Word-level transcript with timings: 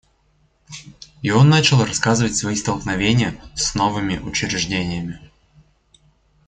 И 1.21 1.29
он 1.29 1.49
начал 1.49 1.85
рассказывать 1.85 2.35
свои 2.35 2.55
столкновения 2.55 3.39
с 3.53 3.75
новыми 3.75 4.17
учреждениями. 4.17 5.19